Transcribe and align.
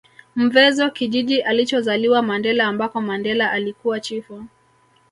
Mvezo 0.35 0.89
kijiji 0.89 1.41
alichozaliwa 1.41 2.21
Mandela 2.21 2.67
ambako 2.67 3.01
Mandela 3.01 3.51
alikuwa 3.51 3.99
chifu 3.99 4.43